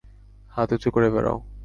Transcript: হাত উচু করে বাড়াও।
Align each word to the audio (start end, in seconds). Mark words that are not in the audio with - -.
হাত 0.53 0.69
উচু 0.75 0.89
করে 0.91 1.07
বাড়াও। 1.09 1.37